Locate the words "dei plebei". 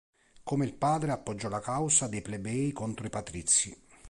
2.07-2.71